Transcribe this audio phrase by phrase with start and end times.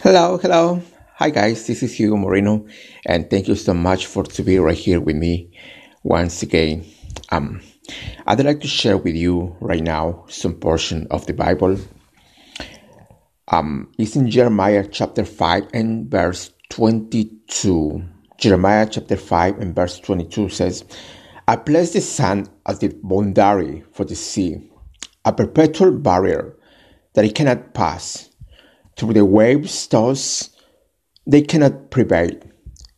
[0.00, 0.80] Hello, hello.
[1.16, 2.64] Hi guys, this is Hugo Moreno
[3.04, 5.50] and thank you so much for to be right here with me
[6.04, 6.86] once again.
[7.30, 7.60] Um
[8.24, 11.78] I'd like to share with you right now some portion of the Bible.
[13.48, 18.04] Um it's in Jeremiah chapter 5 and verse 22.
[18.38, 20.84] Jeremiah chapter 5 and verse 22 says,
[21.48, 24.70] I place the sand as the boundary for the sea,
[25.24, 26.56] a perpetual barrier
[27.14, 28.28] that it cannot pass
[28.98, 30.50] through the waves toss,
[31.26, 32.30] they cannot prevail.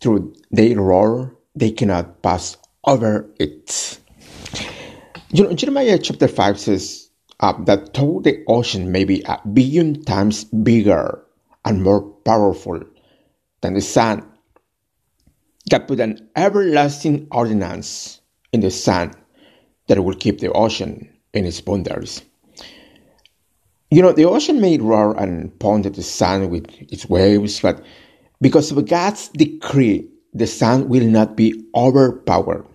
[0.00, 3.98] Through their roar, they cannot pass over it.
[5.30, 10.04] You know, Jeremiah chapter 5 says uh, that though the ocean may be a billion
[10.04, 11.24] times bigger
[11.64, 12.80] and more powerful
[13.62, 14.30] than the sun,
[15.68, 18.20] God put an everlasting ordinance
[18.52, 19.14] in the sun
[19.88, 22.22] that will keep the ocean in its boundaries.
[23.90, 27.84] You know, the ocean may roar and pound at the sun with its waves, but
[28.40, 32.66] because of God's decree, the sun will not be overpowered.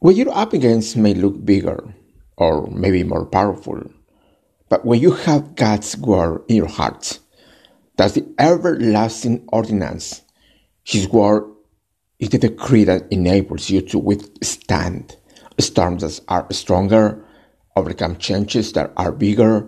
[0.00, 1.94] What you're up against may look bigger
[2.36, 3.82] or maybe more powerful,
[4.68, 7.20] but when you have God's word in your heart,
[7.96, 10.22] that's the everlasting ordinance.
[10.84, 11.44] His word
[12.18, 15.16] is the decree that enables you to withstand
[15.58, 17.24] storms that are stronger
[17.76, 19.66] overcome changes that are bigger,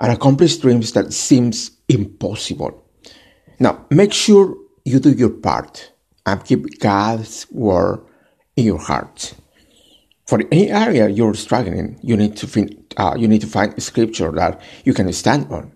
[0.00, 2.84] and accomplish dreams that seems impossible.
[3.60, 5.92] Now, make sure you do your part
[6.26, 8.04] and keep God's word
[8.56, 9.34] in your heart.
[10.26, 14.32] For any area you're struggling, you need to find, uh, you need to find scripture
[14.32, 15.72] that you can stand on,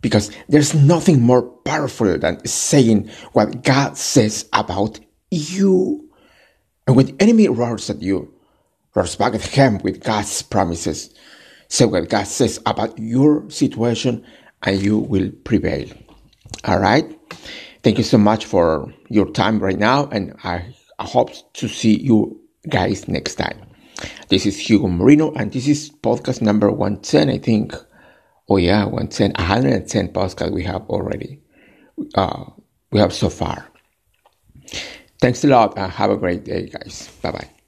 [0.00, 6.08] because there's nothing more powerful than saying what God says about you.
[6.86, 8.32] And when the enemy roars at you,
[8.96, 11.14] at him with God's promises.
[11.68, 14.24] Say what God says about your situation
[14.62, 15.88] and you will prevail.
[16.64, 17.04] All right.
[17.82, 20.06] Thank you so much for your time right now.
[20.06, 23.58] And I, I hope to see you guys next time.
[24.28, 27.74] This is Hugo Moreno and this is podcast number 110, I think.
[28.48, 31.40] Oh yeah, 110, 110 podcast we have already.
[32.14, 32.44] Uh,
[32.90, 33.68] we have so far.
[35.20, 37.08] Thanks a lot and have a great day, guys.
[37.22, 37.59] Bye bye.